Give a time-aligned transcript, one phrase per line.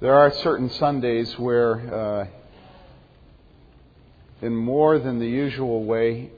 [0.00, 2.26] There are certain Sundays where, uh,
[4.44, 6.30] in more than the usual way,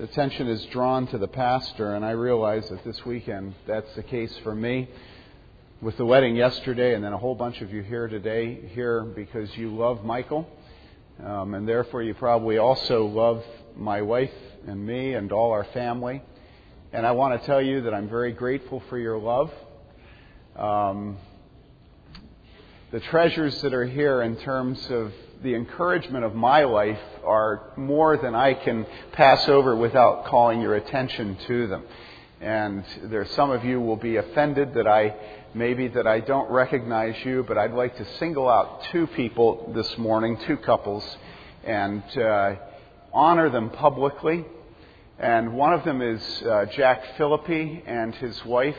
[0.00, 4.34] attention is drawn to the pastor, and I realize that this weekend that's the case
[4.42, 4.88] for me.
[5.82, 9.54] With the wedding yesterday, and then a whole bunch of you here today, here because
[9.56, 10.48] you love Michael,
[11.22, 13.44] um, and therefore you probably also love
[13.76, 14.32] my wife
[14.66, 16.22] and me and all our family.
[16.92, 19.50] And I want to tell you that I'm very grateful for your love.
[20.56, 21.18] Um,
[22.90, 28.18] the treasures that are here in terms of the encouragement of my life are more
[28.18, 31.84] than I can pass over without calling your attention to them.
[32.40, 35.14] And there are some of you will be offended that I
[35.54, 39.98] maybe that I don't recognize you, but I'd like to single out two people this
[39.98, 41.04] morning, two couples,
[41.64, 42.54] and uh,
[43.12, 44.44] honor them publicly.
[45.18, 48.78] And one of them is uh, Jack Philippi and his wife,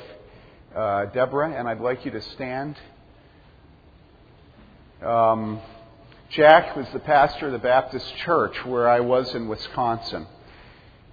[0.76, 2.78] uh, Deborah, and I'd like you to stand
[5.04, 5.60] um,
[6.32, 10.26] Jack was the pastor of the Baptist church where I was in Wisconsin.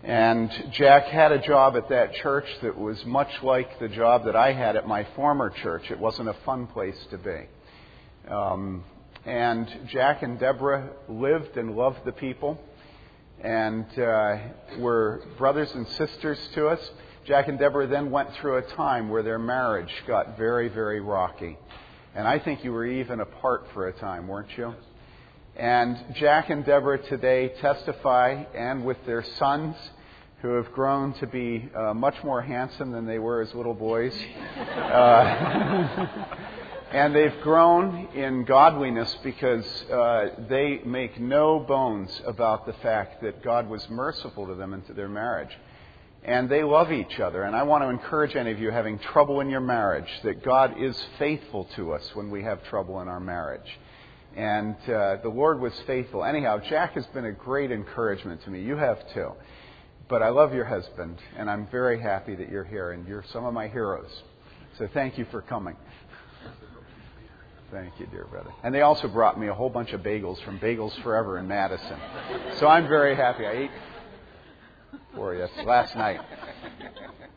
[0.05, 4.37] And Jack had a job at that church that was much like the job that
[4.37, 5.91] I had at my former church.
[5.91, 7.49] It wasn't a fun place to be.
[8.33, 8.85] Um,
[9.27, 12.57] and Jack and Deborah lived and loved the people
[13.43, 14.37] and uh,
[14.79, 16.91] were brothers and sisters to us.
[17.27, 21.59] Jack and Deborah then went through a time where their marriage got very, very rocky.
[22.15, 24.77] And I think you were even apart for a time, weren't you?
[25.59, 29.75] And Jack and Deborah today testify, and with their sons,
[30.41, 34.15] who have grown to be uh, much more handsome than they were as little boys.
[34.79, 36.07] Uh,
[36.93, 43.43] and they've grown in godliness because uh, they make no bones about the fact that
[43.43, 45.51] God was merciful to them and to their marriage
[46.25, 47.43] and they love each other.
[47.43, 50.81] And I want to encourage any of you having trouble in your marriage that God
[50.81, 53.79] is faithful to us when we have trouble in our marriage.
[54.37, 56.25] And uh, the Lord was faithful.
[56.25, 58.63] Anyhow, Jack has been a great encouragement to me.
[58.63, 59.33] You have too.
[60.09, 63.45] But I love your husband, and I'm very happy that you're here, and you're some
[63.45, 64.11] of my heroes.
[64.79, 65.77] So thank you for coming.
[67.71, 68.51] Thank you, dear brother.
[68.63, 71.99] And they also brought me a whole bunch of bagels from Bagels Forever in Madison.
[72.59, 73.45] So I'm very happy.
[73.45, 73.71] I ate
[75.15, 76.21] for you last night.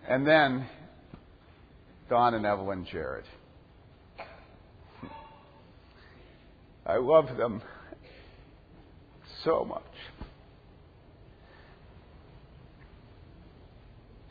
[0.08, 0.68] And then
[2.10, 3.26] Don and Evelyn Jarrett.
[6.86, 7.62] I love them
[9.44, 9.84] so much.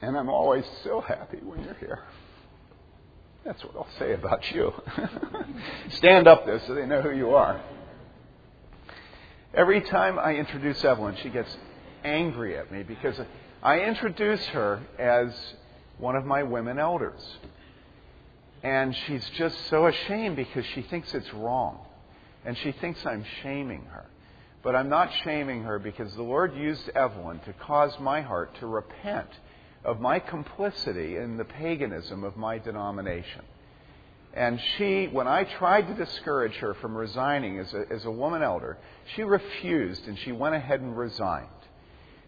[0.02, 2.00] And I'm always so happy when you're here.
[3.44, 4.72] That's what I'll say about you.
[5.90, 7.60] Stand up there so they know who you are.
[9.54, 11.54] Every time I introduce Evelyn, she gets
[12.04, 13.20] angry at me because
[13.62, 15.34] I introduce her as
[15.98, 17.20] one of my women elders.
[18.62, 21.78] And she's just so ashamed because she thinks it's wrong.
[22.44, 24.06] And she thinks I'm shaming her.
[24.62, 28.66] But I'm not shaming her because the Lord used Evelyn to cause my heart to
[28.66, 29.28] repent
[29.84, 33.42] of my complicity in the paganism of my denomination.
[34.34, 38.42] And she, when I tried to discourage her from resigning as a, as a woman
[38.42, 38.78] elder,
[39.16, 41.48] she refused and she went ahead and resigned.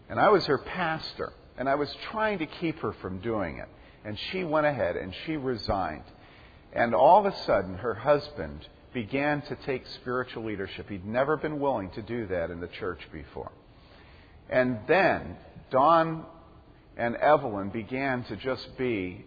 [0.09, 3.69] And I was her pastor, and I was trying to keep her from doing it.
[4.03, 6.03] And she went ahead and she resigned.
[6.73, 10.89] And all of a sudden, her husband began to take spiritual leadership.
[10.89, 13.51] He'd never been willing to do that in the church before.
[14.49, 15.37] And then
[15.71, 16.25] Don
[16.97, 19.25] and Evelyn began to just be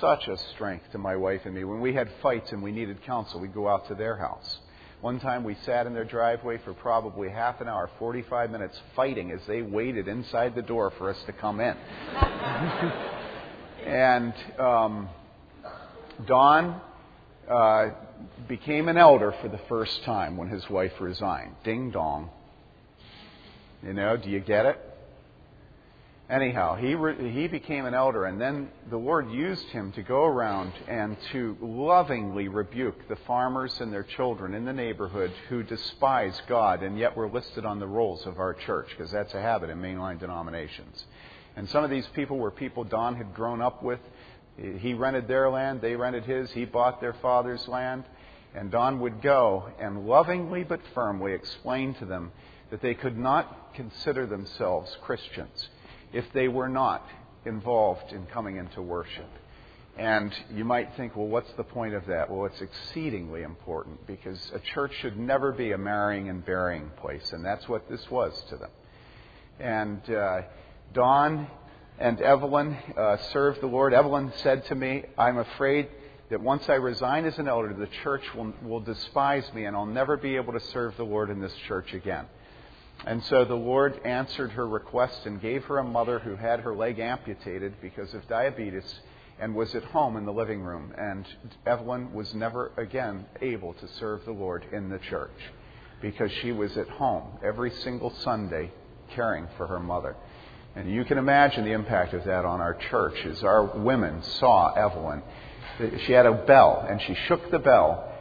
[0.00, 1.64] such a strength to my wife and me.
[1.64, 4.58] When we had fights and we needed counsel, we'd go out to their house.
[5.00, 9.30] One time we sat in their driveway for probably half an hour, 45 minutes, fighting
[9.30, 11.76] as they waited inside the door for us to come in.
[13.86, 15.08] and um,
[16.26, 16.80] Don
[17.50, 17.90] uh,
[18.48, 21.54] became an elder for the first time when his wife resigned.
[21.64, 22.30] Ding dong.
[23.82, 24.80] You know, do you get it?
[26.28, 30.24] anyhow, he, re- he became an elder, and then the Lord used him to go
[30.24, 36.40] around and to lovingly rebuke the farmers and their children in the neighborhood who despise
[36.48, 39.70] God and yet were listed on the rolls of our church, because that's a habit
[39.70, 41.04] in mainline denominations.
[41.56, 44.00] And some of these people were people Don had grown up with.
[44.56, 48.04] He rented their land, they rented his, he bought their father's land.
[48.54, 52.32] And Don would go and lovingly but firmly explain to them
[52.70, 55.68] that they could not consider themselves Christians
[56.12, 57.06] if they were not
[57.44, 59.28] involved in coming into worship.
[59.98, 62.30] And you might think, well, what's the point of that?
[62.30, 67.32] Well, it's exceedingly important because a church should never be a marrying and burying place,
[67.32, 68.70] and that's what this was to them.
[69.58, 70.42] And uh,
[70.92, 71.46] Don
[71.98, 73.94] and Evelyn uh, served the Lord.
[73.94, 75.88] Evelyn said to me, I'm afraid
[76.30, 79.86] that once I resign as an elder, the church will, will despise me and I'll
[79.86, 82.26] never be able to serve the Lord in this church again.
[83.06, 86.74] And so the Lord answered her request and gave her a mother who had her
[86.74, 89.00] leg amputated because of diabetes
[89.38, 90.92] and was at home in the living room.
[90.96, 91.26] And
[91.66, 95.38] Evelyn was never again able to serve the Lord in the church
[96.00, 98.70] because she was at home every single Sunday
[99.10, 100.16] caring for her mother.
[100.76, 104.74] And you can imagine the impact of that on our church as our women saw
[104.74, 105.22] Evelyn.
[106.04, 108.12] She had a bell, and she shook the bell.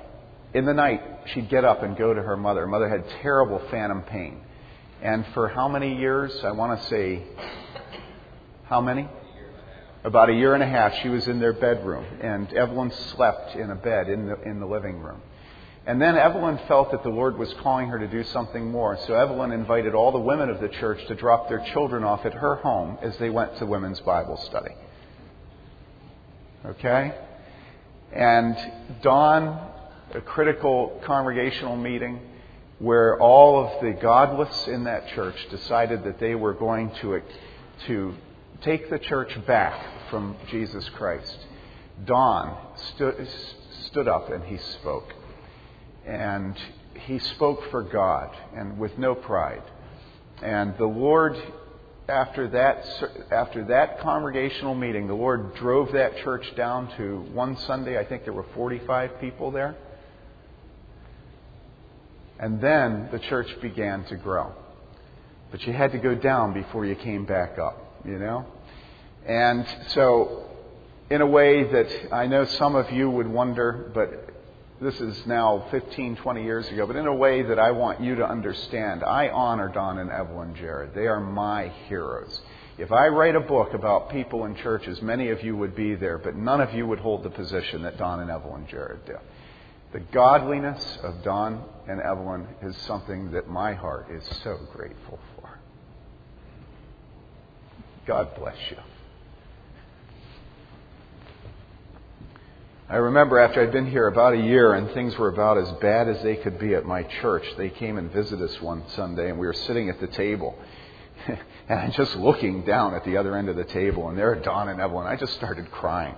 [0.54, 1.02] In the night,
[1.34, 2.62] she'd get up and go to her mother.
[2.62, 4.42] Her mother had terrible phantom pain.
[5.02, 6.34] And for how many years?
[6.46, 7.24] I want to say,
[8.64, 9.08] how many?
[10.06, 13.70] About a year and a half, she was in their bedroom, and Evelyn slept in
[13.70, 15.22] a bed in the, in the living room.
[15.88, 18.98] And then Evelyn felt that the Lord was calling her to do something more.
[19.06, 22.34] So Evelyn invited all the women of the church to drop their children off at
[22.34, 24.74] her home as they went to women's Bible study.
[26.66, 27.14] Okay?
[28.12, 28.58] And
[29.04, 29.70] Don,
[30.16, 32.20] a critical congregational meeting
[32.80, 37.22] where all of the godless in that church decided that they were going to,
[37.86, 38.16] to
[38.62, 41.38] take the church back from Jesus Christ.
[42.06, 42.58] Don
[42.94, 43.30] stood,
[43.86, 45.14] stood up and he spoke.
[46.06, 46.56] And
[46.94, 49.64] he spoke for God and with no pride.
[50.42, 51.36] And the Lord,
[52.08, 52.86] after that,
[53.32, 57.98] after that congregational meeting, the Lord drove that church down to one Sunday.
[57.98, 59.76] I think there were 45 people there.
[62.40, 64.52] And then the church began to grow.
[65.52, 68.46] But you had to go down before you came back up, you know?
[69.26, 70.44] And so,
[71.10, 74.25] in a way that I know some of you would wonder, but
[74.82, 78.16] this is now 15, 20 years ago, but in a way that I want you
[78.16, 80.94] to understand, I honor Don and Evelyn Jared.
[80.94, 82.42] They are my heroes.
[82.78, 86.18] If I write a book about people in churches, many of you would be there,
[86.18, 89.16] but none of you would hold the position that Don and Evelyn Jared do.
[89.94, 95.58] The godliness of Don and Evelyn is something that my heart is so grateful for.
[98.06, 98.78] God bless you.
[102.88, 106.08] I remember after I'd been here about a year and things were about as bad
[106.08, 109.40] as they could be at my church, they came and visited us one Sunday and
[109.40, 110.56] we were sitting at the table.
[111.28, 114.36] and I'm just looking down at the other end of the table and there are
[114.36, 115.08] Don and Evelyn.
[115.08, 116.14] I just started crying.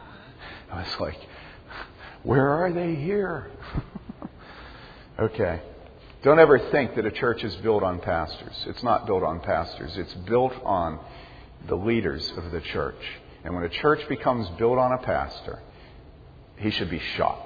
[0.72, 1.18] I was like,
[2.22, 3.50] where are they here?
[5.18, 5.60] okay.
[6.22, 8.64] Don't ever think that a church is built on pastors.
[8.66, 9.92] It's not built on pastors.
[9.98, 11.00] It's built on
[11.68, 13.02] the leaders of the church.
[13.44, 15.60] And when a church becomes built on a pastor,
[16.62, 17.38] he should be shot.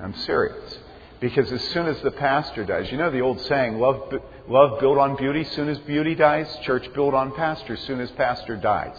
[0.00, 0.78] I'm serious.
[1.20, 4.12] Because as soon as the pastor dies, you know the old saying, love,
[4.48, 8.56] love built on beauty, soon as beauty dies, church built on pastor, soon as pastor
[8.56, 8.96] dies.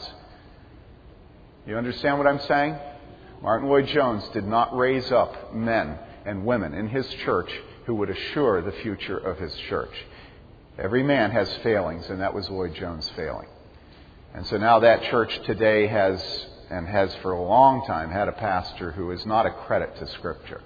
[1.67, 2.77] You understand what I'm saying?
[3.41, 7.51] Martyn Lloyd-Jones did not raise up men and women in his church
[7.85, 9.93] who would assure the future of his church.
[10.79, 13.47] Every man has failings, and that was Lloyd-Jones' failing.
[14.33, 18.33] And so now that church today has and has for a long time had a
[18.33, 20.61] pastor who is not a credit to Scripture.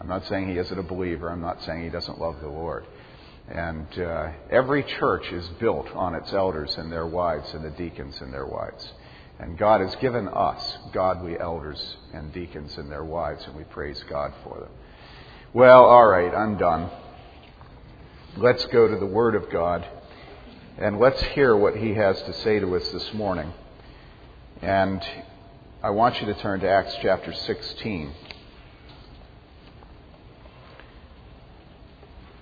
[0.00, 1.30] I'm not saying he isn't a believer.
[1.30, 2.84] I'm not saying he doesn't love the Lord.
[3.48, 8.20] And uh, every church is built on its elders and their wives and the deacons
[8.20, 8.92] and their wives.
[9.38, 14.02] And God has given us godly elders and deacons and their wives, and we praise
[14.08, 14.70] God for them.
[15.52, 16.90] Well, all right, I'm done.
[18.36, 19.86] Let's go to the Word of God,
[20.78, 23.52] and let's hear what He has to say to us this morning.
[24.62, 25.02] And
[25.82, 28.12] I want you to turn to Acts chapter 16.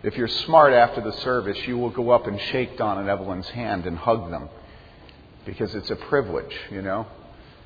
[0.02, 3.48] If you're smart after the service, you will go up and shake Don and Evelyn's
[3.48, 4.50] hand and hug them
[5.46, 7.06] because it's a privilege, you know.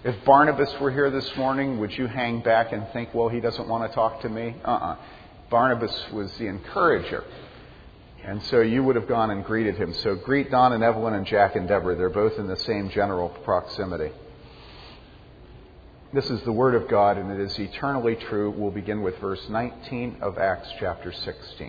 [0.05, 3.67] If Barnabas were here this morning, would you hang back and think, well, he doesn't
[3.67, 4.55] want to talk to me?
[4.65, 4.93] Uh uh-uh.
[4.93, 4.97] uh
[5.51, 7.25] Barnabas was the encourager.
[8.25, 9.93] And so you would have gone and greeted him.
[9.93, 11.97] So greet Don and Evelyn and Jack and Deborah.
[11.97, 14.13] They're both in the same general proximity.
[16.15, 18.49] This is the Word of God, and it is eternally true.
[18.57, 21.67] We'll begin with verse 19 of Acts chapter 16.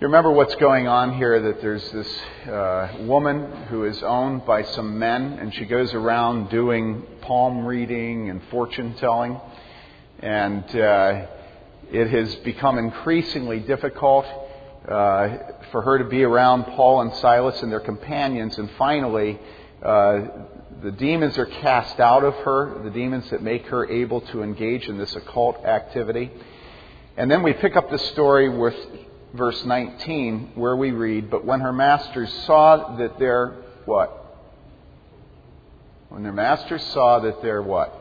[0.00, 4.64] You remember what's going on here that there's this uh, woman who is owned by
[4.64, 9.40] some men, and she goes around doing palm reading and fortune telling.
[10.18, 11.26] And uh,
[11.92, 14.26] it has become increasingly difficult
[14.88, 15.36] uh,
[15.70, 19.38] for her to be around Paul and Silas and their companions, and finally,
[19.84, 20.18] uh,
[20.82, 24.88] the demons are cast out of her, the demons that make her able to engage
[24.88, 26.30] in this occult activity.
[27.16, 28.76] And then we pick up the story with
[29.32, 33.54] verse 19, where we read, But when her masters saw that their
[33.86, 34.22] what?
[36.08, 37.92] When their masters saw that their what?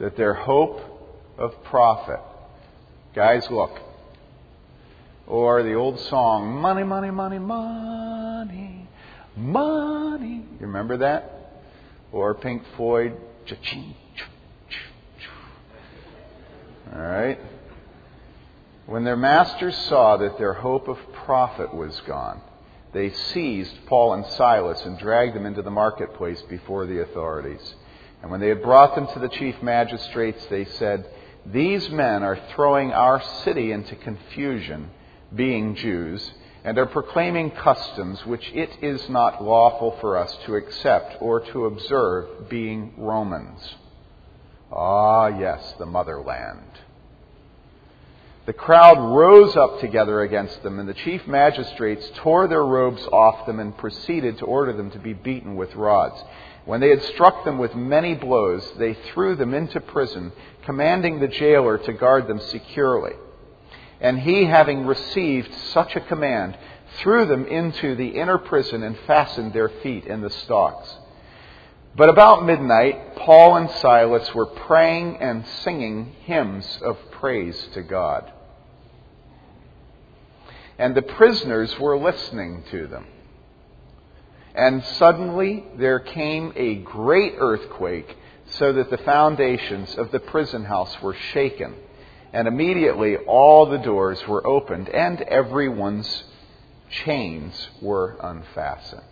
[0.00, 0.80] That their hope
[1.38, 2.20] of profit.
[3.14, 3.78] Guys, look.
[5.26, 8.81] Or the old song, Money, money, money, money,
[9.36, 10.44] money.
[10.60, 11.62] You remember that?
[12.12, 13.94] Or Pink Floyd, cha-ching,
[16.94, 17.38] all right?
[18.86, 22.42] When their masters saw that their hope of profit was gone,
[22.92, 27.74] they seized Paul and Silas and dragged them into the marketplace before the authorities.
[28.20, 31.06] And when they had brought them to the chief magistrates, they said,
[31.46, 34.90] These men are throwing our city into confusion,
[35.34, 36.30] being Jews,
[36.64, 41.66] and are proclaiming customs which it is not lawful for us to accept or to
[41.66, 43.76] observe, being Romans.
[44.70, 46.60] Ah, yes, the motherland.
[48.44, 53.46] The crowd rose up together against them, and the chief magistrates tore their robes off
[53.46, 56.20] them and proceeded to order them to be beaten with rods.
[56.64, 60.32] When they had struck them with many blows, they threw them into prison,
[60.64, 63.12] commanding the jailer to guard them securely.
[64.02, 66.58] And he, having received such a command,
[66.98, 70.92] threw them into the inner prison and fastened their feet in the stocks.
[71.94, 78.30] But about midnight, Paul and Silas were praying and singing hymns of praise to God.
[80.78, 83.06] And the prisoners were listening to them.
[84.54, 88.16] And suddenly there came a great earthquake,
[88.46, 91.74] so that the foundations of the prison house were shaken.
[92.32, 96.24] And immediately all the doors were opened, and everyone's
[96.90, 99.02] chains were unfastened.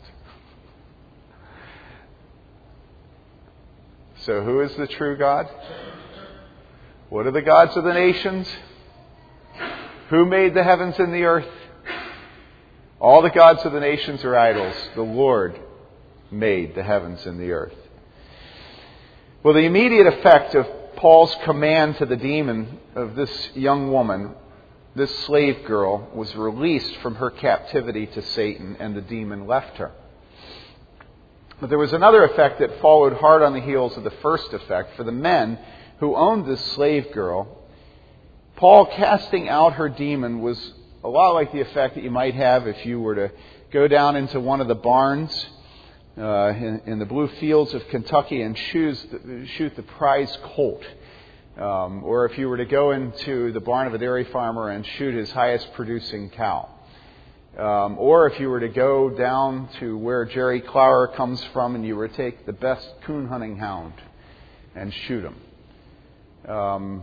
[4.22, 5.48] So, who is the true God?
[7.08, 8.46] What are the gods of the nations?
[10.10, 11.48] Who made the heavens and the earth?
[13.00, 14.74] All the gods of the nations are idols.
[14.94, 15.58] The Lord
[16.30, 17.74] made the heavens and the earth.
[19.42, 20.66] Well, the immediate effect of
[21.00, 24.34] Paul's command to the demon of this young woman,
[24.94, 29.92] this slave girl, was released from her captivity to Satan, and the demon left her.
[31.58, 34.94] But there was another effect that followed hard on the heels of the first effect.
[34.94, 35.58] For the men
[36.00, 37.48] who owned this slave girl,
[38.56, 42.66] Paul casting out her demon was a lot like the effect that you might have
[42.66, 43.32] if you were to
[43.72, 45.46] go down into one of the barns
[46.18, 50.84] uh, in, in, the blue fields of Kentucky and the, shoot the prize colt.
[51.56, 54.86] Um, or if you were to go into the barn of a dairy farmer and
[54.86, 56.68] shoot his highest producing cow.
[57.58, 61.84] Um, or if you were to go down to where Jerry Clower comes from and
[61.84, 63.94] you were to take the best coon hunting hound
[64.74, 66.50] and shoot him.
[66.50, 67.02] Um,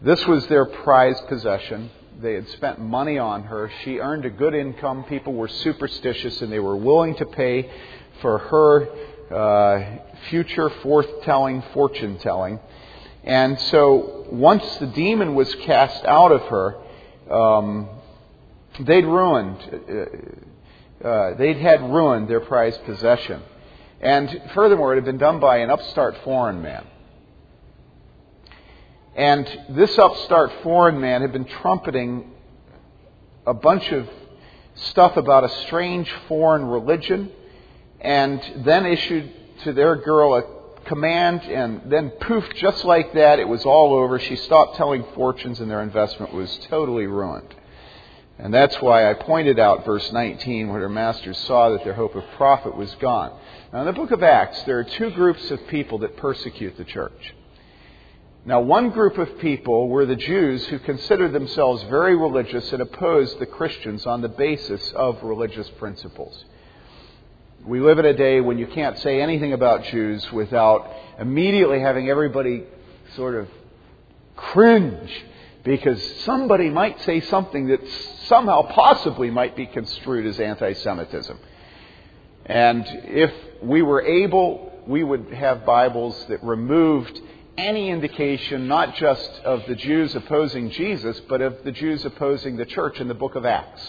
[0.00, 1.90] this was their prized possession.
[2.20, 3.70] They had spent money on her.
[3.82, 5.04] She earned a good income.
[5.04, 7.70] People were superstitious and they were willing to pay
[8.20, 9.98] for her uh,
[10.30, 12.60] future forth telling, fortune telling.
[13.24, 16.76] And so once the demon was cast out of her,
[17.30, 17.88] um,
[18.80, 19.58] they'd ruined,
[21.02, 23.42] uh, uh, they'd had ruined their prized possession.
[24.00, 26.86] And furthermore, it had been done by an upstart foreign man.
[29.16, 32.32] And this upstart foreign man had been trumpeting
[33.46, 34.08] a bunch of
[34.74, 37.30] stuff about a strange foreign religion
[38.00, 39.30] and then issued
[39.62, 40.42] to their girl a
[40.84, 44.18] command and then poof, just like that, it was all over.
[44.18, 47.54] She stopped telling fortunes and their investment was totally ruined.
[48.38, 52.16] And that's why I pointed out verse 19 where their masters saw that their hope
[52.16, 53.32] of profit was gone.
[53.72, 56.84] Now, in the book of Acts, there are two groups of people that persecute the
[56.84, 57.34] church.
[58.46, 63.38] Now, one group of people were the Jews who considered themselves very religious and opposed
[63.38, 66.44] the Christians on the basis of religious principles.
[67.64, 72.10] We live in a day when you can't say anything about Jews without immediately having
[72.10, 72.64] everybody
[73.16, 73.48] sort of
[74.36, 75.10] cringe
[75.62, 77.80] because somebody might say something that
[78.26, 81.38] somehow possibly might be construed as anti Semitism.
[82.44, 83.32] And if
[83.62, 87.18] we were able, we would have Bibles that removed
[87.56, 92.66] any indication not just of the Jews opposing Jesus, but of the Jews opposing the
[92.66, 93.82] church in the book of Acts.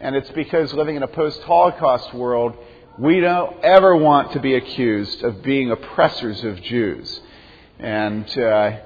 [0.00, 2.56] And it's because living in a post Holocaust world,
[2.98, 7.20] we don't ever want to be accused of being oppressors of Jews.
[7.78, 8.78] And uh,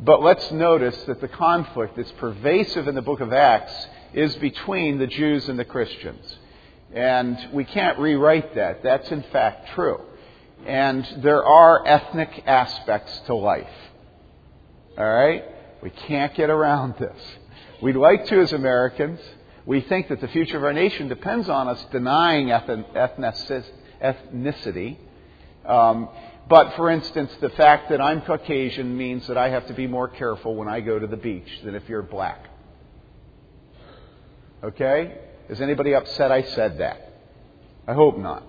[0.00, 3.72] but let's notice that the conflict that's pervasive in the book of Acts
[4.12, 6.38] is between the Jews and the Christians.
[6.92, 8.82] And we can't rewrite that.
[8.82, 10.00] That's in fact true.
[10.64, 13.68] And there are ethnic aspects to life.
[14.96, 15.44] All right?
[15.82, 17.20] We can't get around this.
[17.82, 19.20] We'd like to as Americans.
[19.66, 24.96] We think that the future of our nation depends on us denying ethnicity.
[25.66, 26.08] Um,
[26.48, 30.08] but for instance, the fact that I'm Caucasian means that I have to be more
[30.08, 32.46] careful when I go to the beach than if you're black.
[34.62, 35.18] Okay?
[35.48, 37.12] Is anybody upset I said that?
[37.86, 38.44] I hope not.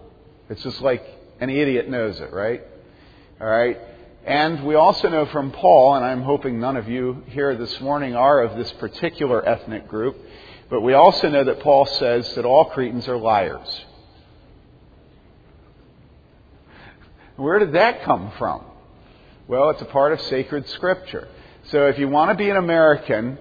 [0.49, 1.03] It's just like
[1.39, 2.63] any idiot knows it, right?
[3.39, 3.77] All right?
[4.25, 8.15] And we also know from Paul, and I'm hoping none of you here this morning
[8.15, 10.17] are of this particular ethnic group,
[10.69, 13.85] but we also know that Paul says that all Cretans are liars.
[17.37, 18.65] Where did that come from?
[19.47, 21.27] Well, it's a part of sacred scripture.
[21.69, 23.37] So if you want to be an American,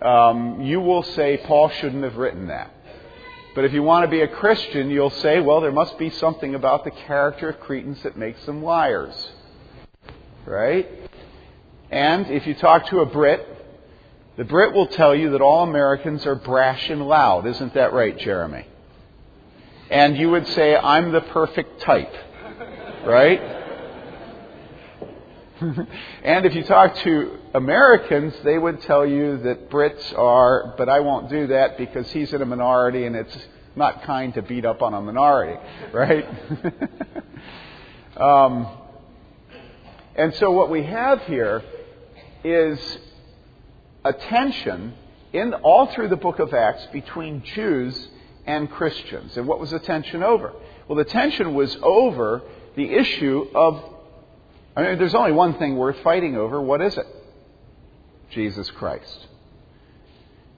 [0.00, 2.72] um, you will say Paul shouldn't have written that.
[3.58, 6.54] But if you want to be a Christian, you'll say, well, there must be something
[6.54, 9.32] about the character of Cretans that makes them liars.
[10.46, 10.88] Right?
[11.90, 13.44] And if you talk to a Brit,
[14.36, 17.48] the Brit will tell you that all Americans are brash and loud.
[17.48, 18.64] Isn't that right, Jeremy?
[19.90, 22.14] And you would say, I'm the perfect type.
[23.04, 23.57] Right?
[26.22, 31.00] and if you talk to Americans, they would tell you that Brits are, but I
[31.00, 33.36] won't do that because he's in a minority and it's
[33.74, 35.58] not kind to beat up on a minority,
[35.92, 36.26] right?
[38.16, 38.68] um,
[40.14, 41.62] and so what we have here
[42.44, 42.98] is
[44.04, 44.94] a tension
[45.32, 48.08] in all through the book of Acts between Jews
[48.46, 49.36] and Christians.
[49.36, 50.52] And what was the tension over?
[50.86, 52.42] Well, the tension was over
[52.76, 53.97] the issue of
[54.78, 56.60] I mean, there's only one thing worth fighting over.
[56.60, 57.06] What is it?
[58.30, 59.26] Jesus Christ.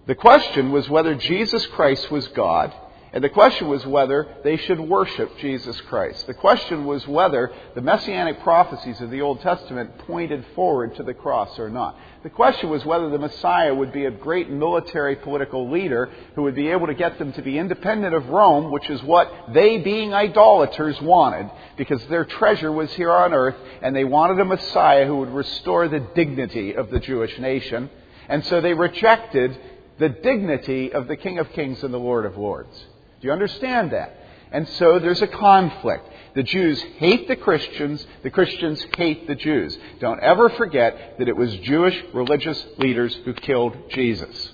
[0.07, 2.71] The question was whether Jesus Christ was God
[3.13, 6.29] and the question was whether they should worship Jesus Christ.
[6.29, 11.15] The question was whether the messianic prophecies of the Old Testament pointed forward to the
[11.15, 11.99] cross or not.
[12.23, 16.55] The question was whether the Messiah would be a great military political leader who would
[16.55, 20.15] be able to get them to be independent of Rome, which is what they, being
[20.15, 25.17] idolaters, wanted, because their treasure was here on earth, and they wanted a Messiah who
[25.17, 27.91] would restore the dignity of the Jewish nation.
[28.29, 29.59] And so they rejected
[29.99, 32.87] the dignity of the King of Kings and the Lord of Lords.
[33.21, 34.17] Do you understand that?
[34.53, 36.09] And so there's a conflict.
[36.35, 39.77] The Jews hate the Christians, the Christians hate the Jews.
[40.01, 44.53] Don't ever forget that it was Jewish religious leaders who killed Jesus.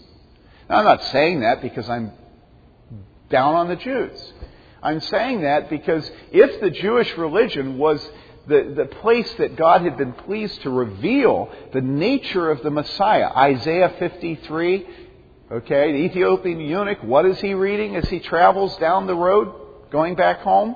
[0.68, 2.12] Now, I'm not saying that because I'm
[3.30, 4.32] down on the Jews.
[4.82, 8.00] I'm saying that because if the Jewish religion was
[8.46, 13.28] the, the place that God had been pleased to reveal the nature of the Messiah,
[13.28, 14.86] Isaiah 53,
[15.48, 19.54] Okay, the Ethiopian eunuch, what is he reading as he travels down the road
[19.92, 20.74] going back home?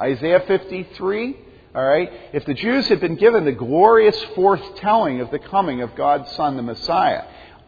[0.00, 1.36] Isaiah 53.
[1.74, 2.10] All right.
[2.32, 6.56] If the Jews had been given the glorious foretelling of the coming of God's Son,
[6.56, 7.24] the Messiah,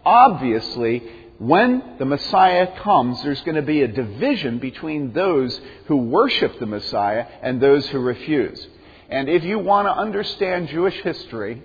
[0.07, 1.03] obviously,
[1.37, 6.65] when the Messiah comes, there's going to be a division between those who worship the
[6.65, 8.67] Messiah and those who refuse.
[9.11, 11.63] And if you want to understand Jewish history,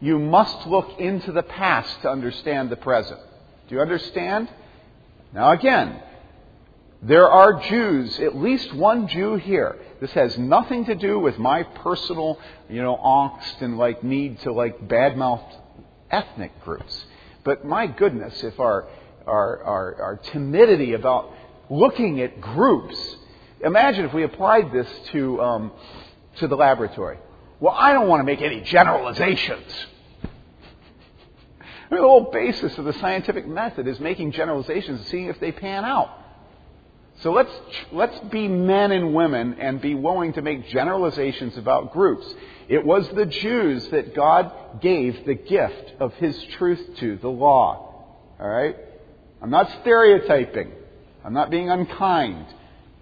[0.00, 3.20] you must look into the past to understand the present.
[3.68, 4.48] Do you understand?
[5.32, 6.00] Now, again,
[7.02, 9.76] there are Jews, at least one Jew here.
[10.00, 14.52] This has nothing to do with my personal, you know, angst and like need to
[14.52, 15.44] like badmouth
[16.10, 17.04] ethnic groups.
[17.42, 18.88] But my goodness, if our,
[19.26, 21.32] our, our, our timidity about
[21.70, 22.96] looking at groups,
[23.60, 25.72] imagine if we applied this to, um,
[26.36, 27.18] to the laboratory.
[27.60, 29.86] Well, I don't want to make any generalizations.
[31.94, 35.84] The whole basis of the scientific method is making generalizations and seeing if they pan
[35.84, 36.10] out.
[37.20, 37.52] So let's,
[37.92, 42.26] let's be men and women and be willing to make generalizations about groups.
[42.68, 48.04] It was the Jews that God gave the gift of His truth to, the law.
[48.40, 48.76] All right?
[49.40, 50.72] I'm not stereotyping.
[51.24, 52.46] I'm not being unkind.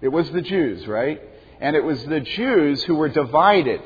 [0.03, 1.21] It was the Jews, right?
[1.61, 3.81] And it was the Jews who were divided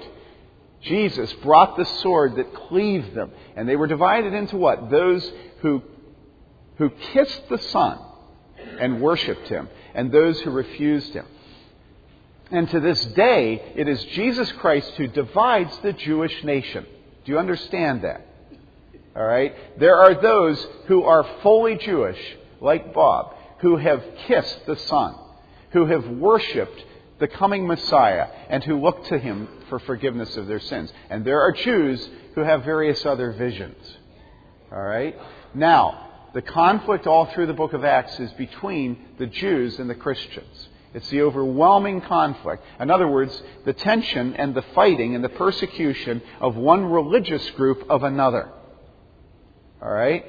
[0.86, 3.30] Jesus brought the sword that cleaved them.
[3.54, 4.90] And they were divided into what?
[4.90, 5.82] Those who,
[6.76, 7.98] who kissed the Son
[8.80, 11.26] and worshiped him, and those who refused him.
[12.50, 16.86] And to this day, it is Jesus Christ who divides the Jewish nation.
[17.24, 18.26] Do you understand that?
[19.16, 19.54] All right?
[19.78, 22.18] There are those who are fully Jewish,
[22.60, 25.16] like Bob, who have kissed the Son,
[25.70, 26.84] who have worshiped
[27.18, 30.92] the coming Messiah and who look to him for forgiveness of their sins.
[31.10, 33.98] And there are Jews who have various other visions.
[34.70, 35.16] All right?
[35.54, 39.94] Now, the conflict all through the book of Acts is between the Jews and the
[39.94, 40.68] Christians.
[40.92, 42.62] It's the overwhelming conflict.
[42.80, 47.84] In other words, the tension and the fighting and the persecution of one religious group
[47.90, 48.50] of another.
[49.82, 50.24] All right?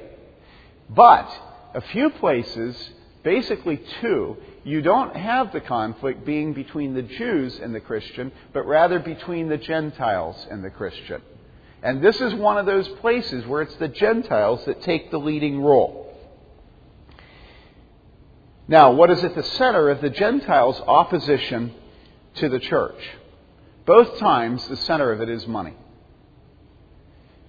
[0.90, 1.30] But
[1.74, 2.90] a few places,
[3.22, 4.36] basically two,
[4.68, 9.48] you don't have the conflict being between the Jews and the Christian, but rather between
[9.48, 11.22] the Gentiles and the Christian.
[11.82, 15.60] And this is one of those places where it's the Gentiles that take the leading
[15.62, 16.04] role.
[18.66, 21.72] Now, what is at the center of the Gentiles' opposition
[22.34, 23.00] to the church?
[23.86, 25.74] Both times, the center of it is money.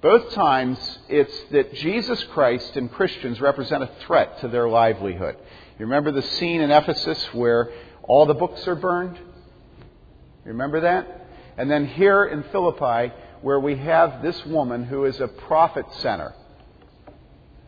[0.02, 0.80] Both times,
[1.10, 5.36] it's that Jesus Christ and Christians represent a threat to their livelihood.
[5.80, 7.72] You remember the scene in Ephesus where
[8.04, 9.18] all the books are burned?
[9.18, 11.28] You remember that?
[11.58, 16.34] And then here in Philippi, where we have this woman who is a profit center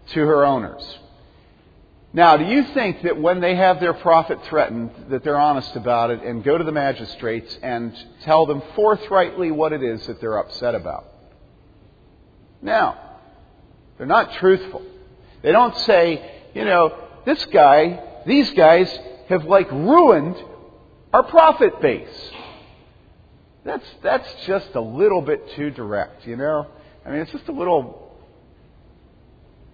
[0.07, 0.83] to her owners.
[2.11, 6.11] Now, do you think that when they have their profit threatened, that they're honest about
[6.11, 10.37] it and go to the magistrates and tell them forthrightly what it is that they're
[10.37, 11.05] upset about?
[12.61, 13.19] Now,
[13.97, 14.81] they're not truthful.
[15.41, 20.35] They don't say, you know, this guy, these guys have like ruined
[21.13, 22.31] our profit base.
[23.63, 26.67] That's, that's just a little bit too direct, you know?
[27.05, 28.17] I mean, it's just a little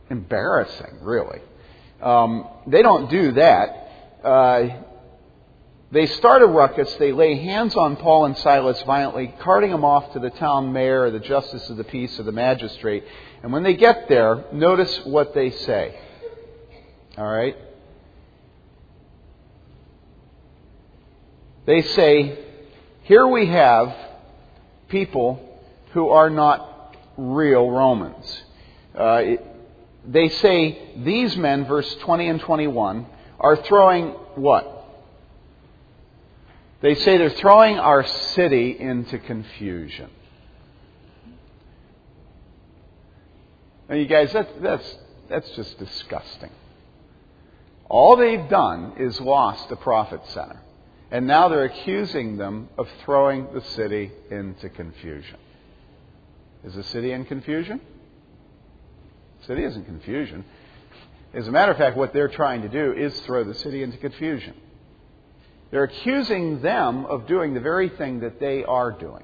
[0.10, 1.40] embarrassing, really.
[2.02, 3.92] Um, they don't do that.
[4.24, 4.68] Uh,
[5.92, 6.94] they start a ruckus.
[6.96, 11.04] They lay hands on Paul and Silas violently, carting them off to the town mayor
[11.04, 13.06] or the justice of the peace or the magistrate.
[13.42, 15.98] And when they get there, notice what they say.
[17.18, 17.58] All right?
[21.66, 22.38] They say,
[23.04, 23.96] Here we have
[24.88, 25.44] people
[25.94, 28.44] who are not real Romans.
[28.96, 29.22] Uh,
[30.06, 33.06] they say these men, verse 20 and 21,
[33.40, 34.74] are throwing what?
[36.82, 40.10] They say they're throwing our city into confusion.
[43.90, 44.98] Now, you guys, that, that's,
[45.30, 46.52] that's just disgusting.
[47.90, 50.60] All they've done is lost the profit center.
[51.10, 55.38] And now they're accusing them of throwing the city into confusion.
[56.66, 57.80] Is the city in confusion?
[59.40, 60.44] The city is in confusion.
[61.34, 63.98] As a matter of fact, what they're trying to do is throw the city into
[63.98, 64.54] confusion.
[65.72, 69.24] They're accusing them of doing the very thing that they are doing.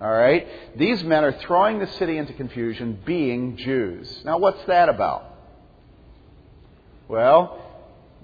[0.00, 0.46] All right?
[0.76, 4.22] These men are throwing the city into confusion, being Jews.
[4.24, 5.31] Now, what's that about?
[7.08, 7.58] Well,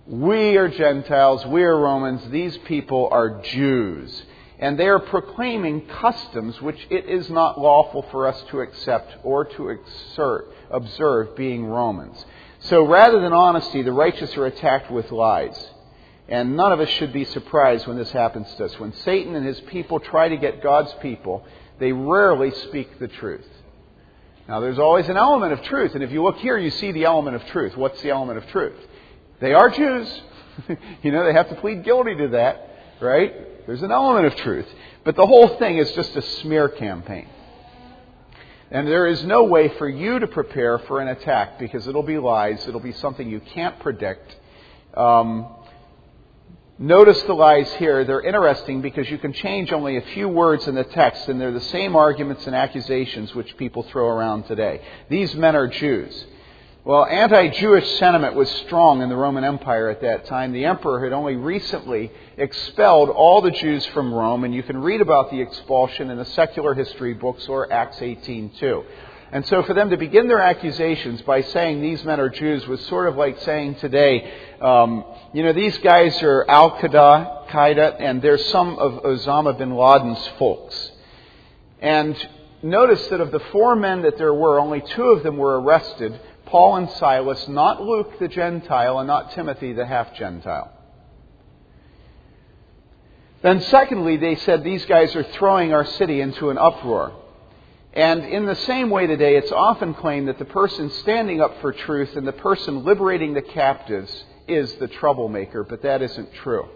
[0.07, 4.23] we are Gentiles, we are Romans, these people are Jews
[4.59, 9.45] and they are proclaiming customs which it is not lawful for us to accept or
[9.45, 12.25] to exert, observe, being Romans.
[12.61, 15.57] So rather than honesty, the righteous are attacked with lies.
[16.29, 18.79] And none of us should be surprised when this happens to us.
[18.81, 21.45] When Satan and his people try to get God's people,
[21.79, 23.47] they rarely speak the truth.
[24.49, 27.05] Now, there's always an element of truth, and if you look here, you see the
[27.05, 27.77] element of truth.
[27.77, 28.79] What's the element of truth?
[29.41, 30.23] They are Jews.
[31.03, 33.67] you know, they have to plead guilty to that, right?
[33.67, 34.67] There's an element of truth.
[35.05, 37.29] But the whole thing is just a smear campaign.
[38.71, 42.19] And there is no way for you to prepare for an attack because it'll be
[42.19, 42.67] lies.
[42.67, 44.35] It'll be something you can't predict.
[44.95, 45.47] Um,
[46.79, 48.05] notice the lies here.
[48.05, 51.53] They're interesting because you can change only a few words in the text, and they're
[51.53, 54.81] the same arguments and accusations which people throw around today.
[55.09, 56.27] These men are Jews.
[56.85, 60.53] Well, anti Jewish sentiment was strong in the Roman Empire at that time.
[60.53, 65.03] The emperor had only recently expelled all the Jews from Rome, and you can read
[65.03, 68.85] about the expulsion in the secular history books or Acts 18:2.
[69.31, 72.85] And so for them to begin their accusations by saying these men are Jews was
[72.87, 78.39] sort of like saying today, um, you know, these guys are Al Qaeda, and they're
[78.39, 80.93] some of Osama bin Laden's folks.
[81.81, 82.17] And
[82.63, 86.19] notice that of the four men that there were, only two of them were arrested
[86.47, 90.73] Paul and Silas, not Luke the Gentile and not Timothy the half Gentile.
[93.43, 97.13] Then, secondly, they said these guys are throwing our city into an uproar.
[97.99, 101.73] And in the same way today, it's often claimed that the person standing up for
[101.73, 106.69] truth and the person liberating the captives is the troublemaker, but that isn't true.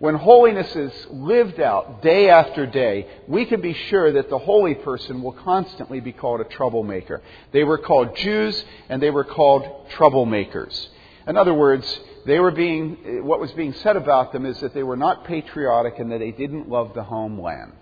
[0.00, 4.74] When holiness is lived out day after day, we can be sure that the holy
[4.74, 7.22] person will constantly be called a troublemaker.
[7.52, 10.88] They were called Jews and they were called troublemakers.
[11.28, 11.86] In other words,
[12.26, 16.00] they were being, what was being said about them is that they were not patriotic
[16.00, 17.76] and that they didn't love the homeland.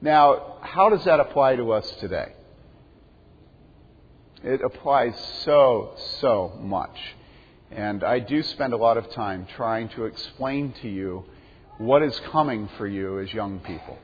[0.00, 2.32] Now, how does that apply to us today?
[4.44, 6.96] It applies so, so much.
[7.70, 11.24] And I do spend a lot of time trying to explain to you
[11.78, 13.98] what is coming for you as young people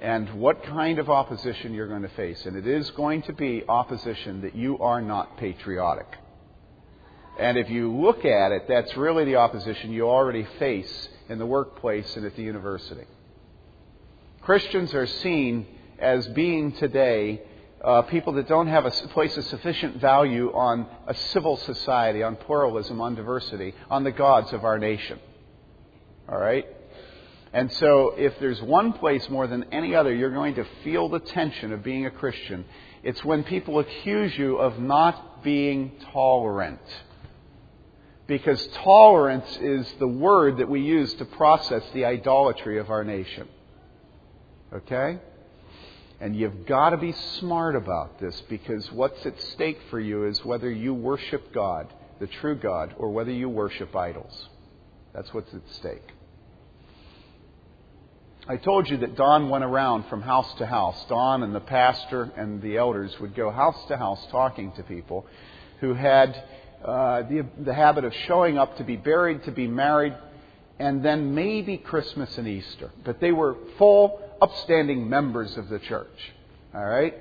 [0.00, 2.46] and what kind of opposition you're going to face.
[2.46, 6.06] And it is going to be opposition that you are not patriotic.
[7.38, 11.46] And if you look at it, that's really the opposition you already face in the
[11.46, 13.04] workplace and at the university.
[14.50, 15.64] Christians are seen
[16.00, 17.40] as being today
[17.84, 22.34] uh, people that don't have a place of sufficient value on a civil society, on
[22.34, 25.20] pluralism, on diversity, on the gods of our nation.
[26.28, 26.66] All right?
[27.52, 31.20] And so, if there's one place more than any other you're going to feel the
[31.20, 32.64] tension of being a Christian,
[33.04, 36.80] it's when people accuse you of not being tolerant.
[38.26, 43.46] Because tolerance is the word that we use to process the idolatry of our nation.
[44.72, 45.18] Okay?
[46.20, 50.44] And you've got to be smart about this because what's at stake for you is
[50.44, 54.48] whether you worship God, the true God, or whether you worship idols.
[55.14, 56.12] That's what's at stake.
[58.48, 61.04] I told you that Don went around from house to house.
[61.08, 65.26] Don and the pastor and the elders would go house to house talking to people
[65.80, 66.42] who had
[66.84, 70.14] uh, the, the habit of showing up to be buried, to be married,
[70.78, 72.90] and then maybe Christmas and Easter.
[73.04, 76.32] But they were full, upstanding members of the church.
[76.74, 77.14] All right?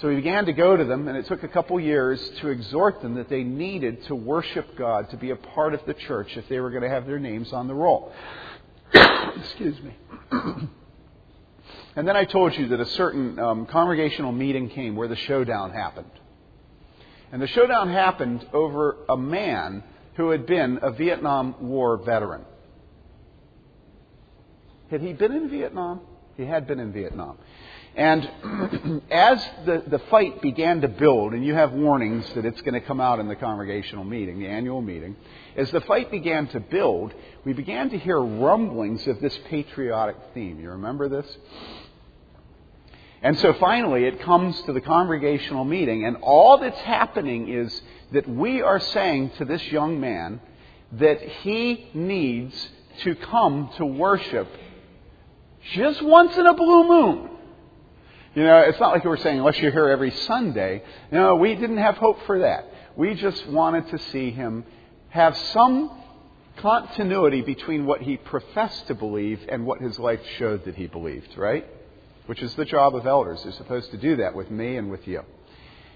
[0.00, 3.00] So we began to go to them, and it took a couple years to exhort
[3.00, 6.48] them that they needed to worship God, to be a part of the church if
[6.48, 8.12] they were going to have their names on the roll.
[8.92, 9.94] Excuse me.
[11.96, 15.70] and then I told you that a certain um, congregational meeting came where the showdown
[15.70, 16.10] happened.
[17.30, 19.84] And the showdown happened over a man
[20.16, 22.44] who had been a Vietnam War veteran.
[24.94, 26.02] Had he been in Vietnam?
[26.36, 27.36] He had been in Vietnam.
[27.96, 32.74] And as the, the fight began to build, and you have warnings that it's going
[32.74, 35.16] to come out in the congregational meeting, the annual meeting,
[35.56, 37.12] as the fight began to build,
[37.44, 40.60] we began to hear rumblings of this patriotic theme.
[40.60, 41.26] You remember this?
[43.20, 48.28] And so finally, it comes to the congregational meeting, and all that's happening is that
[48.28, 50.40] we are saying to this young man
[50.92, 52.68] that he needs
[53.02, 54.46] to come to worship
[55.72, 57.30] just once in a blue moon.
[58.34, 60.82] You know, it's not like we're saying, unless you're here every Sunday.
[61.12, 62.68] No, we didn't have hope for that.
[62.96, 64.64] We just wanted to see him
[65.10, 65.90] have some
[66.56, 71.36] continuity between what he professed to believe and what his life showed that he believed,
[71.36, 71.66] right?
[72.26, 73.42] Which is the job of elders.
[73.42, 75.22] They're supposed to do that with me and with you.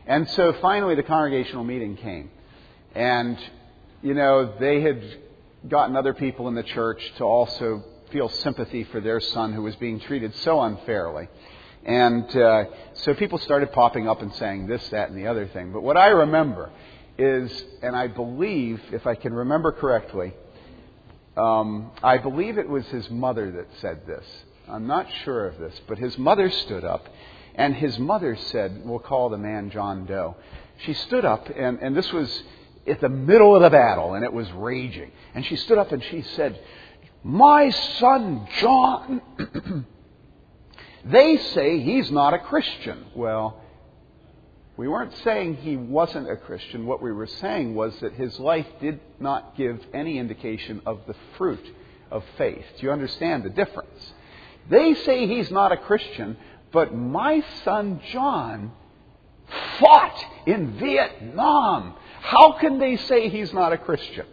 [0.06, 2.30] And so finally the congregational meeting came.
[2.94, 3.38] And,
[4.02, 5.02] you know, they had
[5.68, 9.76] gotten other people in the church to also feel sympathy for their son who was
[9.76, 11.28] being treated so unfairly.
[11.84, 15.72] And uh, so people started popping up and saying this, that, and the other thing.
[15.72, 16.70] But what I remember
[17.16, 17.50] is,
[17.82, 20.34] and I believe, if I can remember correctly,
[21.36, 24.24] um, I believe it was his mother that said this.
[24.68, 27.06] I'm not sure of this, but his mother stood up,
[27.54, 30.36] and his mother said, We'll call the man John Doe.
[30.84, 32.42] She stood up, and, and this was
[32.86, 35.10] at the middle of the battle, and it was raging.
[35.34, 36.58] And she stood up and she said,
[37.22, 39.22] My son John.
[41.04, 43.06] They say he's not a Christian.
[43.14, 43.60] Well,
[44.76, 46.86] we weren't saying he wasn't a Christian.
[46.86, 51.14] What we were saying was that his life did not give any indication of the
[51.36, 51.64] fruit
[52.10, 52.64] of faith.
[52.78, 54.12] Do you understand the difference?
[54.68, 56.36] They say he's not a Christian,
[56.72, 58.72] but my son John
[59.78, 61.94] fought in Vietnam.
[62.20, 64.26] How can they say he's not a Christian?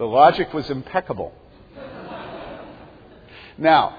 [0.00, 1.30] The logic was impeccable.
[3.58, 3.94] Now,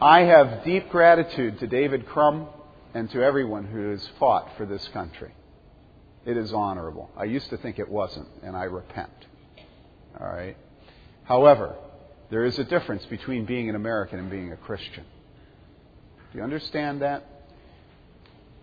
[0.00, 2.46] I have deep gratitude to David Crum
[2.94, 5.32] and to everyone who has fought for this country.
[6.24, 7.10] It is honorable.
[7.16, 9.10] I used to think it wasn't, and I repent.
[10.20, 10.56] All right?
[11.24, 11.74] However,
[12.30, 15.02] there is a difference between being an American and being a Christian.
[16.30, 17.26] Do you understand that?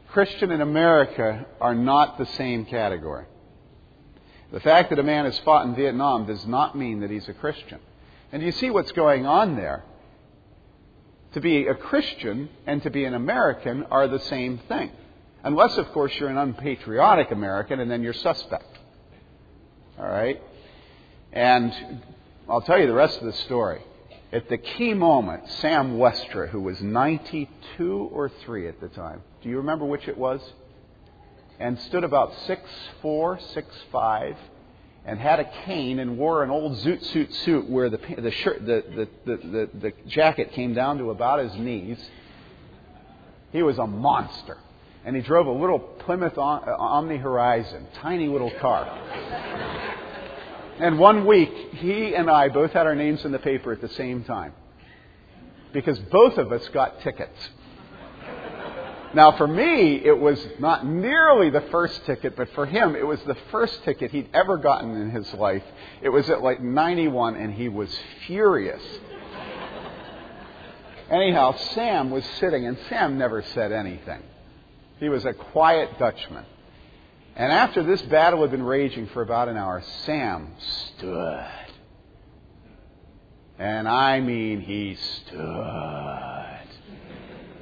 [0.08, 3.26] Christian and America are not the same category.
[4.52, 7.34] The fact that a man has fought in Vietnam does not mean that he's a
[7.34, 7.80] Christian.
[8.32, 9.84] And you see what's going on there?
[11.34, 14.92] To be a Christian and to be an American are the same thing.
[15.44, 18.78] Unless, of course, you're an unpatriotic American and then you're suspect.
[20.00, 20.42] All right?
[21.34, 22.02] And
[22.50, 23.82] I'll tell you the rest of the story.
[24.32, 29.50] At the key moment, Sam Westra, who was 92 or 3 at the time, do
[29.50, 30.42] you remember which it was?
[31.60, 32.62] And stood about six
[33.02, 34.38] four, six five,
[35.06, 38.65] and had a cane and wore an old zoot suit suit where the, the, shirt,
[38.65, 41.98] the, the, the, the, jacket came down to about his knees.
[43.52, 44.58] He was a monster.
[45.06, 48.86] and he drove a little Plymouth uh, Omni Horizon, tiny little car.
[50.80, 53.89] and one week, he and I both had our names in the paper at the
[53.89, 54.54] same time
[55.72, 57.38] because both of us got tickets.
[59.13, 63.22] Now, for me, it was not nearly the first ticket, but for him, it was
[63.24, 65.63] the first ticket he'd ever gotten in his life.
[66.02, 67.89] It was at like 91, and he was
[68.26, 68.84] furious.
[71.10, 74.22] Anyhow, Sam was sitting, and Sam never said anything.
[75.00, 76.43] He was a quiet Dutchman.
[77.36, 81.46] And after this battle had been raging for about an hour, Sam stood.
[83.58, 86.47] And I mean, he stood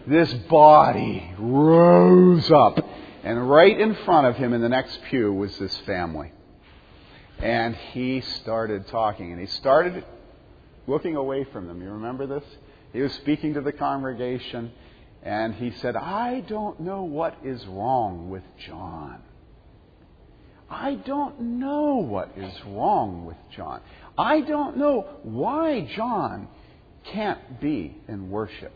[0.07, 2.79] this body rose up.
[3.23, 6.31] And right in front of him in the next pew was this family.
[7.39, 9.31] And he started talking.
[9.31, 10.05] And he started
[10.87, 11.81] looking away from them.
[11.81, 12.43] You remember this?
[12.93, 14.71] He was speaking to the congregation.
[15.23, 19.21] And he said, I don't know what is wrong with John.
[20.69, 23.81] I don't know what is wrong with John.
[24.17, 26.47] I don't know why John
[27.05, 28.73] can't be in worship.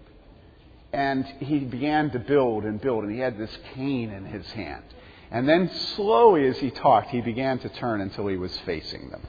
[0.91, 4.83] And he began to build and build, and he had this cane in his hand.
[5.31, 9.27] And then, slowly as he talked, he began to turn until he was facing them.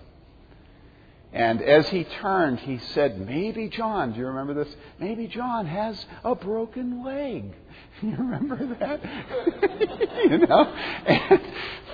[1.32, 4.74] And as he turned, he said, Maybe John, do you remember this?
[4.98, 7.54] Maybe John has a broken leg.
[8.02, 9.02] You remember that?
[10.30, 10.64] you know?
[10.64, 11.42] And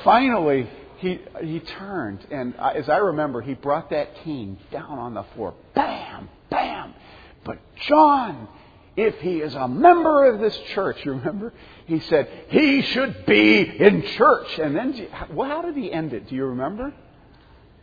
[0.04, 5.24] finally, he, he turned, and as I remember, he brought that cane down on the
[5.34, 5.54] floor.
[5.74, 6.28] Bam!
[6.48, 6.94] Bam!
[7.44, 8.46] But John,
[8.96, 11.52] if he is a member of this church, you remember?
[11.86, 14.58] He said, he should be in church.
[14.58, 16.28] And then, well, how did he end it?
[16.28, 16.94] Do you remember?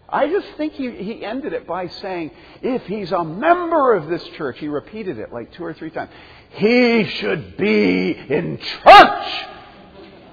[0.10, 4.24] I just think he, he ended it by saying, if he's a member of this
[4.38, 6.12] church, he repeated it like two or three times,
[6.52, 9.46] he should be in church.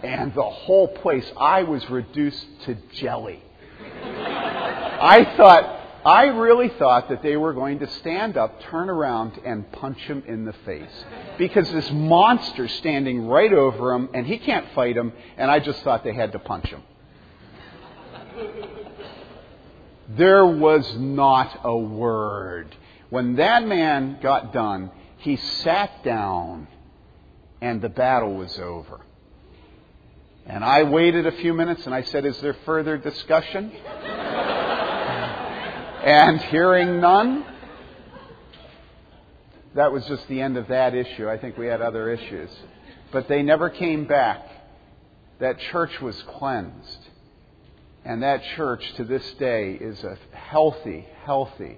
[0.03, 3.43] And the whole place, I was reduced to jelly.
[4.03, 9.71] I thought, I really thought that they were going to stand up, turn around, and
[9.73, 11.05] punch him in the face.
[11.37, 15.83] Because this monster's standing right over him, and he can't fight him, and I just
[15.83, 16.83] thought they had to punch him.
[20.17, 22.75] There was not a word.
[23.11, 26.67] When that man got done, he sat down,
[27.61, 29.01] and the battle was over.
[30.47, 33.71] And I waited a few minutes and I said, Is there further discussion?
[36.05, 37.45] And hearing none,
[39.75, 41.29] that was just the end of that issue.
[41.29, 42.51] I think we had other issues.
[43.13, 44.47] But they never came back.
[45.41, 47.09] That church was cleansed.
[48.05, 51.77] And that church to this day is a healthy, healthy,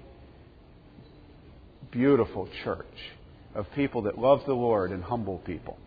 [1.91, 2.85] beautiful church
[3.53, 5.77] of people that love the Lord and humble people.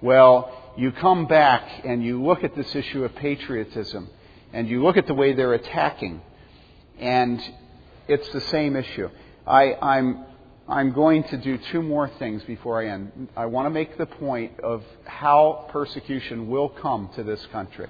[0.00, 4.08] Well, you come back and you look at this issue of patriotism
[4.52, 6.22] and you look at the way they're attacking
[6.98, 7.40] and
[8.08, 9.08] it's the same issue.
[9.46, 10.24] I, I'm,
[10.68, 13.28] I'm going to do two more things before I end.
[13.36, 17.88] I want to make the point of how persecution will come to this country.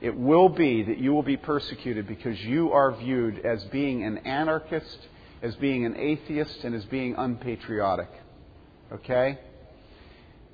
[0.00, 4.18] It will be that you will be persecuted because you are viewed as being an
[4.18, 4.98] anarchist,
[5.42, 8.10] as being an atheist, and as being unpatriotic.
[8.92, 9.38] Okay?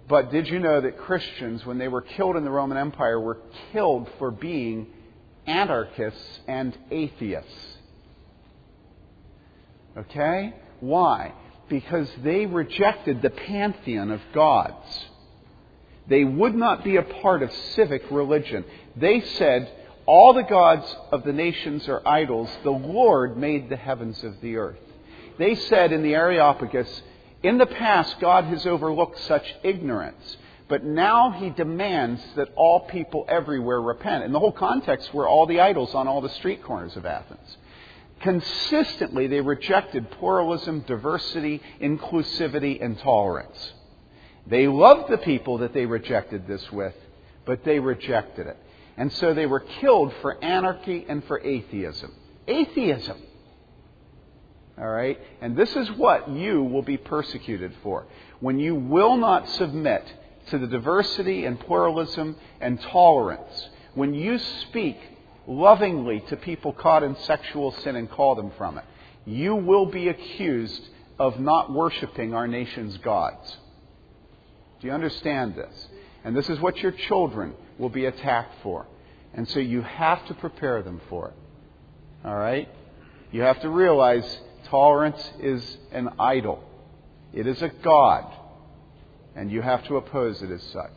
[0.09, 3.39] But did you know that Christians, when they were killed in the Roman Empire, were
[3.73, 4.89] killed for being
[5.47, 7.79] anarchists and atheists?
[9.97, 10.55] Okay?
[10.81, 11.33] Why?
[11.69, 15.07] Because they rejected the pantheon of gods.
[16.09, 18.65] They would not be a part of civic religion.
[18.97, 19.71] They said,
[20.07, 22.51] All the gods of the nations are idols.
[22.65, 24.79] The Lord made the heavens of the earth.
[25.39, 27.03] They said in the Areopagus,
[27.43, 30.37] In the past, God has overlooked such ignorance.
[30.69, 34.25] But now he demands that all people everywhere repent.
[34.25, 37.57] And the whole context were all the idols on all the street corners of Athens.
[38.23, 43.73] Consistently, they rejected pluralism, diversity, inclusivity, and tolerance.
[44.47, 46.95] They loved the people that they rejected this with,
[47.45, 48.57] but they rejected it.
[48.97, 52.13] And so they were killed for anarchy and for atheism.
[52.47, 53.21] Atheism.
[54.79, 55.19] All right?
[55.41, 58.07] And this is what you will be persecuted for.
[58.41, 60.05] When you will not submit
[60.51, 64.99] to the diversity and pluralism and tolerance, when you speak
[65.47, 68.85] lovingly to people caught in sexual sin and call them from it.
[69.25, 70.89] You will be accused
[71.19, 73.57] of not worshiping our nation's gods.
[74.81, 75.89] Do you understand this?
[76.25, 78.87] And this is what your children will be attacked for.
[79.35, 81.35] And so you have to prepare them for it.
[82.25, 82.69] All right?
[83.31, 86.63] You have to realize tolerance is an idol,
[87.33, 88.25] it is a God.
[89.35, 90.93] And you have to oppose it as such.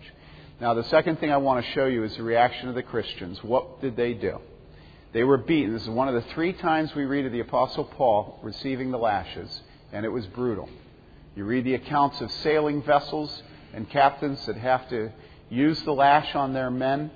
[0.62, 3.44] Now, the second thing I want to show you is the reaction of the Christians.
[3.44, 4.40] What did they do?
[5.12, 5.74] They were beaten.
[5.74, 8.98] This is one of the three times we read of the Apostle Paul receiving the
[8.98, 10.70] lashes, and it was brutal.
[11.36, 13.44] You read the accounts of sailing vessels
[13.74, 15.12] and captains that have to
[15.50, 17.12] use the lash on their men,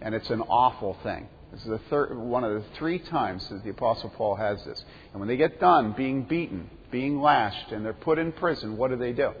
[0.00, 1.28] and it's an awful thing.
[1.50, 4.84] This is the third, one of the three times that the Apostle Paul has this.
[5.12, 8.90] And when they get done being beaten, being lashed, and they're put in prison, what
[8.90, 9.32] do they do?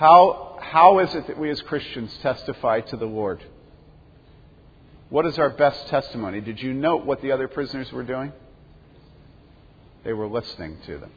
[0.00, 3.44] How, how is it that we as Christians testify to the Lord?
[5.10, 6.40] What is our best testimony?
[6.40, 8.32] Did you note what the other prisoners were doing?
[10.02, 11.10] They were listening to them.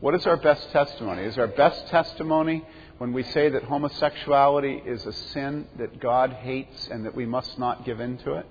[0.00, 1.24] What is our best testimony?
[1.24, 2.64] Is our best testimony
[2.96, 7.58] when we say that homosexuality is a sin that God hates and that we must
[7.58, 8.46] not give in to it?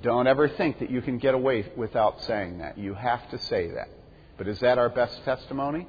[0.00, 2.78] Don't ever think that you can get away without saying that.
[2.78, 3.88] You have to say that.
[4.38, 5.88] But is that our best testimony?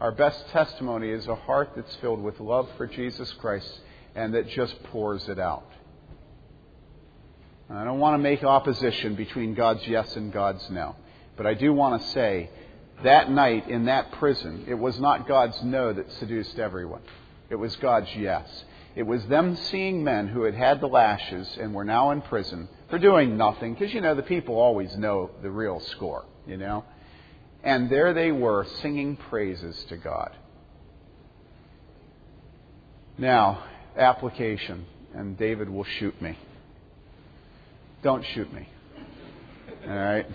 [0.00, 3.80] Our best testimony is a heart that's filled with love for Jesus Christ
[4.14, 5.66] and that just pours it out.
[7.68, 10.96] I don't want to make opposition between God's yes and God's no.
[11.36, 12.50] But I do want to say
[13.04, 17.02] that night in that prison, it was not God's no that seduced everyone.
[17.50, 18.64] It was God's yes.
[18.96, 22.68] It was them seeing men who had had the lashes and were now in prison
[22.88, 26.84] for doing nothing, because, you know, the people always know the real score, you know.
[27.62, 30.34] And there they were singing praises to God.
[33.18, 33.64] Now,
[33.96, 36.38] application, and David will shoot me.
[38.02, 38.66] Don't shoot me.
[39.86, 40.26] All right?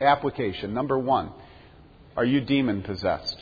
[0.00, 0.74] Application.
[0.74, 1.30] Number one
[2.16, 3.38] Are you demon possessed?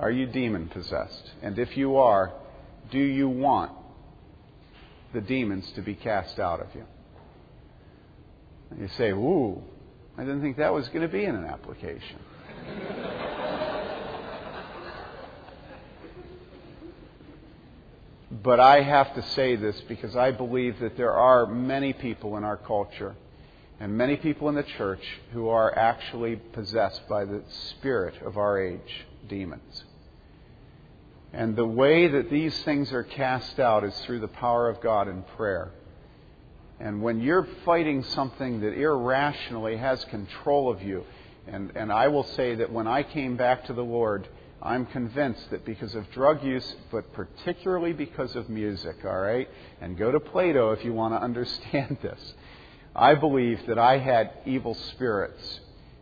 [0.00, 1.32] Are you demon possessed?
[1.42, 2.32] And if you are,
[2.90, 3.72] do you want
[5.12, 6.84] the demons to be cast out of you?
[8.70, 9.62] And you say, Ooh,
[10.18, 12.18] I didn't think that was going to be in an application.
[18.42, 22.42] But I have to say this because I believe that there are many people in
[22.42, 23.14] our culture
[23.78, 25.02] and many people in the church
[25.32, 29.84] who are actually possessed by the spirit of our age, demons.
[31.32, 35.06] And the way that these things are cast out is through the power of God
[35.06, 35.70] in prayer.
[36.80, 41.04] And when you're fighting something that irrationally has control of you,
[41.46, 44.28] and, and I will say that when I came back to the Lord,
[44.62, 49.48] I'm convinced that because of drug use, but particularly because of music, all right?
[49.80, 52.34] And go to Plato if you want to understand this.
[52.94, 55.60] I believe that I had evil spirits.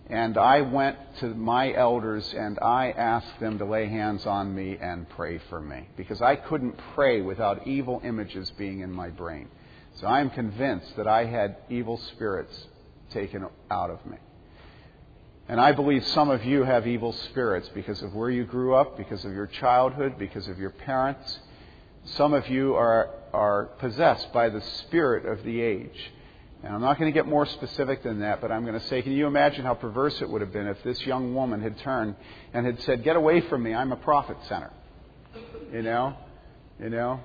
[0.08, 4.78] And I went to my elders and I asked them to lay hands on me
[4.80, 5.88] and pray for me.
[5.96, 9.48] Because I couldn't pray without evil images being in my brain.
[10.00, 12.66] So I am convinced that I had evil spirits
[13.10, 14.18] taken out of me.
[15.48, 18.96] And I believe some of you have evil spirits because of where you grew up,
[18.96, 21.38] because of your childhood, because of your parents.
[22.04, 26.12] Some of you are, are possessed by the spirit of the age.
[26.62, 29.02] And I'm not going to get more specific than that, but I'm going to say,
[29.02, 32.16] can you imagine how perverse it would have been if this young woman had turned
[32.52, 34.72] and had said, Get away from me, I'm a profit center.
[35.72, 36.16] You know?
[36.80, 37.20] You know?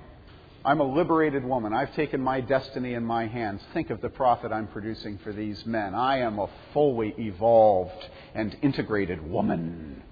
[0.64, 1.72] I'm a liberated woman.
[1.72, 3.60] I've taken my destiny in my hands.
[3.72, 5.92] Think of the profit I'm producing for these men.
[5.92, 10.02] I am a fully evolved and integrated woman.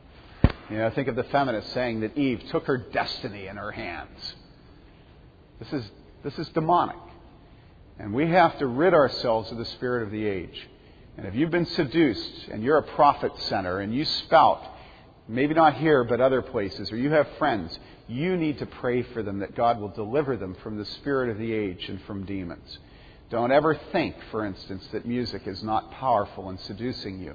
[0.68, 4.34] You know, think of the feminists saying that Eve took her destiny in her hands.
[5.60, 5.90] This is,
[6.24, 6.96] this is demonic.
[8.00, 10.68] And we have to rid ourselves of the spirit of the age.
[11.16, 14.64] And if you've been seduced and you're a profit center and you spout,
[15.30, 17.78] maybe not here but other places, or you have friends,
[18.08, 21.38] you need to pray for them that God will deliver them from the spirit of
[21.38, 22.78] the age and from demons.
[23.30, 27.34] Don't ever think, for instance, that music is not powerful in seducing you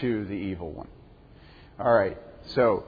[0.00, 0.88] to the evil one.
[1.80, 2.16] All right,
[2.54, 2.84] so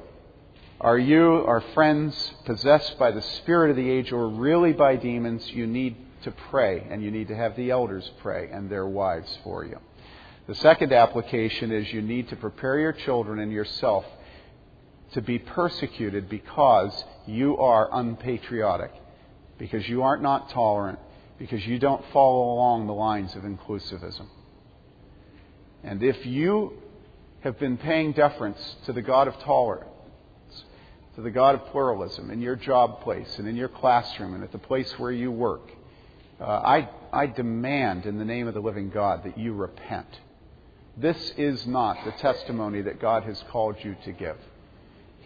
[0.80, 5.50] are you, are friends possessed by the spirit of the age or really by demons?
[5.50, 9.36] You need to pray, and you need to have the elders pray and their wives
[9.42, 9.78] for you.
[10.46, 14.04] The second application is you need to prepare your children and yourself
[15.12, 18.92] to be persecuted because you are unpatriotic,
[19.58, 20.98] because you are not tolerant,
[21.38, 24.26] because you don't follow along the lines of inclusivism.
[25.82, 26.74] And if you
[27.40, 29.88] have been paying deference to the God of tolerance,
[31.14, 34.52] to the God of pluralism in your job place and in your classroom and at
[34.52, 35.70] the place where you work,
[36.40, 40.06] uh, I, I demand in the name of the living God that you repent.
[40.96, 44.36] This is not the testimony that God has called you to give.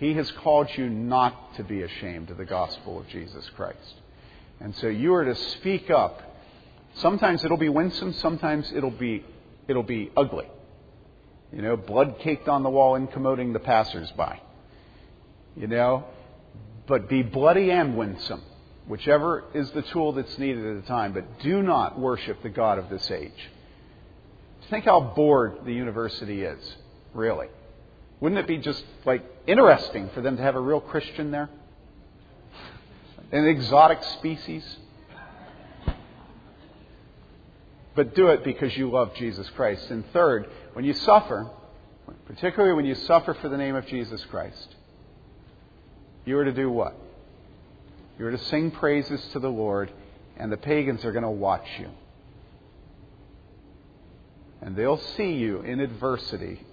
[0.02, 3.94] He has called you not to be ashamed of the gospel of Jesus Christ.
[4.58, 6.40] And so you are to speak up.
[6.96, 9.24] Sometimes it'll be winsome, sometimes it'll be,
[9.68, 10.48] it'll be ugly.
[11.52, 14.42] You know, blood caked on the wall, incommoding the passersby.
[15.54, 16.04] You know,
[16.88, 18.42] but be bloody and winsome,
[18.88, 21.12] whichever is the tool that's needed at the time.
[21.12, 23.50] But do not worship the God of this age.
[24.68, 26.74] Think how bored the university is,
[27.14, 27.46] really.
[28.22, 31.50] Wouldn't it be just like interesting for them to have a real Christian there?
[33.32, 34.64] An exotic species?
[37.96, 39.90] But do it because you love Jesus Christ.
[39.90, 41.50] And third, when you suffer,
[42.26, 44.76] particularly when you suffer for the name of Jesus Christ,
[46.24, 46.94] you are to do what?
[48.20, 49.90] You are to sing praises to the Lord,
[50.36, 51.88] and the pagans are going to watch you.
[54.60, 56.64] And they'll see you in adversity,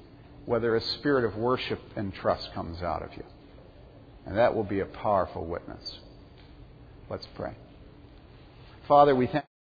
[0.49, 3.23] whether a spirit of worship and trust comes out of you.
[4.25, 5.99] And that will be a powerful witness.
[7.07, 7.53] Let's pray.
[8.87, 9.45] Father, we thank